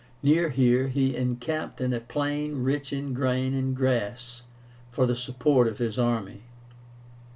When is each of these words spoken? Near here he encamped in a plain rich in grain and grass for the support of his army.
Near 0.23 0.49
here 0.49 0.87
he 0.87 1.15
encamped 1.15 1.79
in 1.79 1.93
a 1.93 1.99
plain 1.99 2.63
rich 2.63 2.91
in 2.91 3.13
grain 3.13 3.53
and 3.53 3.75
grass 3.75 4.41
for 4.89 5.05
the 5.05 5.15
support 5.15 5.67
of 5.67 5.77
his 5.77 5.99
army. 5.99 6.41